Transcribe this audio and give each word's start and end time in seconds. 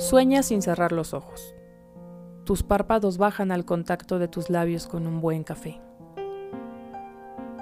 Sueñas 0.00 0.46
sin 0.46 0.62
cerrar 0.62 0.92
los 0.92 1.12
ojos. 1.12 1.54
Tus 2.44 2.62
párpados 2.62 3.18
bajan 3.18 3.52
al 3.52 3.66
contacto 3.66 4.18
de 4.18 4.28
tus 4.28 4.48
labios 4.48 4.86
con 4.86 5.06
un 5.06 5.20
buen 5.20 5.44
café. 5.44 5.78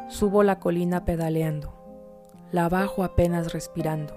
Subo 0.09 0.45
la 0.45 0.61
colina 0.61 1.05
pedaleando, 1.05 1.75
la 2.53 2.69
bajo 2.69 3.03
apenas 3.03 3.53
respirando. 3.53 4.15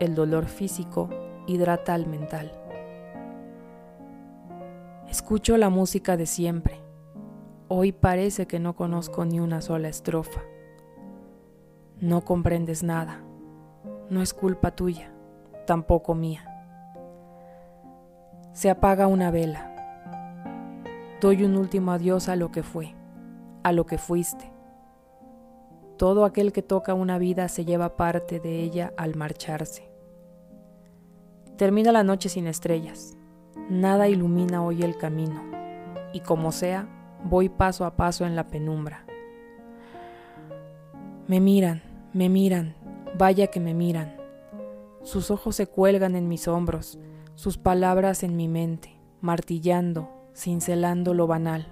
El 0.00 0.16
dolor 0.16 0.46
físico 0.46 1.08
hidrata 1.46 1.94
al 1.94 2.08
mental. 2.08 2.50
Escucho 5.08 5.56
la 5.58 5.70
música 5.70 6.16
de 6.16 6.26
siempre. 6.26 6.80
Hoy 7.68 7.92
parece 7.92 8.48
que 8.48 8.58
no 8.58 8.74
conozco 8.74 9.24
ni 9.24 9.38
una 9.38 9.62
sola 9.62 9.88
estrofa. 9.88 10.40
No 12.00 12.24
comprendes 12.24 12.82
nada. 12.82 13.22
No 14.10 14.22
es 14.22 14.34
culpa 14.34 14.74
tuya, 14.74 15.12
tampoco 15.66 16.16
mía. 16.16 16.49
Se 18.52 18.68
apaga 18.68 19.06
una 19.06 19.30
vela. 19.30 19.70
Doy 21.20 21.44
un 21.44 21.56
último 21.56 21.92
adiós 21.92 22.28
a 22.28 22.34
lo 22.34 22.50
que 22.50 22.64
fue, 22.64 22.94
a 23.62 23.72
lo 23.72 23.86
que 23.86 23.96
fuiste. 23.96 24.52
Todo 25.96 26.24
aquel 26.24 26.52
que 26.52 26.62
toca 26.62 26.94
una 26.94 27.18
vida 27.18 27.48
se 27.48 27.64
lleva 27.64 27.96
parte 27.96 28.40
de 28.40 28.60
ella 28.60 28.92
al 28.96 29.14
marcharse. 29.14 29.88
Termina 31.56 31.92
la 31.92 32.02
noche 32.02 32.28
sin 32.28 32.48
estrellas. 32.48 33.16
Nada 33.68 34.08
ilumina 34.08 34.64
hoy 34.64 34.82
el 34.82 34.96
camino. 34.96 35.42
Y 36.12 36.20
como 36.20 36.50
sea, 36.50 36.88
voy 37.22 37.48
paso 37.48 37.84
a 37.84 37.94
paso 37.96 38.26
en 38.26 38.34
la 38.34 38.48
penumbra. 38.48 39.04
Me 41.28 41.38
miran, 41.38 41.82
me 42.12 42.28
miran, 42.28 42.74
vaya 43.16 43.46
que 43.46 43.60
me 43.60 43.74
miran. 43.74 44.16
Sus 45.02 45.30
ojos 45.30 45.54
se 45.54 45.68
cuelgan 45.68 46.16
en 46.16 46.26
mis 46.26 46.48
hombros, 46.48 46.98
sus 47.40 47.56
palabras 47.56 48.22
en 48.22 48.36
mi 48.36 48.48
mente, 48.48 49.00
martillando, 49.22 50.10
cincelando 50.34 51.14
lo 51.14 51.26
banal. 51.26 51.68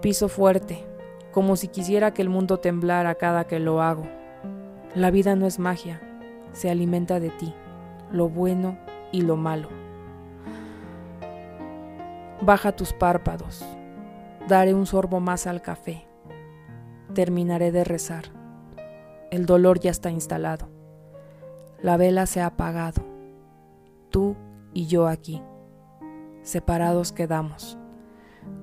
Piso 0.00 0.28
fuerte, 0.28 0.86
como 1.32 1.56
si 1.56 1.66
quisiera 1.66 2.14
que 2.14 2.22
el 2.22 2.28
mundo 2.28 2.60
temblara 2.60 3.16
cada 3.16 3.48
que 3.48 3.58
lo 3.58 3.82
hago. 3.82 4.04
La 4.94 5.10
vida 5.10 5.34
no 5.34 5.48
es 5.48 5.58
magia, 5.58 6.00
se 6.52 6.70
alimenta 6.70 7.18
de 7.18 7.30
ti, 7.30 7.52
lo 8.12 8.28
bueno 8.28 8.78
y 9.10 9.22
lo 9.22 9.34
malo. 9.34 9.68
Baja 12.40 12.76
tus 12.76 12.92
párpados, 12.92 13.64
daré 14.46 14.74
un 14.74 14.86
sorbo 14.86 15.18
más 15.18 15.48
al 15.48 15.60
café, 15.60 16.06
terminaré 17.14 17.72
de 17.72 17.82
rezar. 17.82 18.26
El 19.32 19.44
dolor 19.44 19.80
ya 19.80 19.90
está 19.90 20.08
instalado, 20.12 20.68
la 21.80 21.96
vela 21.96 22.26
se 22.26 22.40
ha 22.40 22.46
apagado 22.46 23.11
y 24.72 24.86
yo 24.86 25.08
aquí. 25.08 25.42
Separados 26.42 27.12
quedamos, 27.12 27.78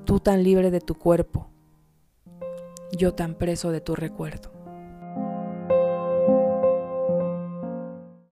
tú 0.06 0.20
tan 0.20 0.44
libre 0.44 0.72
de 0.72 0.82
tu 0.82 0.96
cuerpo, 0.96 1.50
yo 2.98 3.14
tan 3.14 3.36
preso 3.36 3.72
de 3.72 3.82
tu 3.82 3.96
recuerdo. 3.96 4.59